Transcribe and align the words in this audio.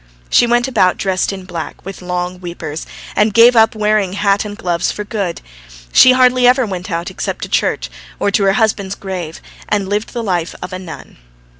She 0.31 0.47
went 0.47 0.67
about 0.67 0.97
dressed 0.97 1.31
in 1.31 1.45
black 1.45 1.85
with 1.85 2.01
long 2.01 2.39
"weepers," 2.41 2.87
and 3.15 3.35
gave 3.35 3.55
up 3.55 3.75
wearing 3.75 4.13
hat 4.13 4.45
and 4.45 4.57
gloves 4.57 4.91
for 4.91 5.03
good. 5.03 5.41
She 5.93 6.13
hardly 6.13 6.47
ever 6.47 6.65
went 6.65 6.89
out, 6.89 7.11
except 7.11 7.43
to 7.43 7.49
church, 7.49 7.87
or 8.19 8.31
to 8.31 8.45
her 8.45 8.53
husband's 8.53 8.95
grave, 8.95 9.41
and 9.69 9.87
led 9.87 10.01
the 10.07 10.23
life 10.23 10.55
of 10.59 10.73
a 10.73 10.79
nun. 10.79 11.17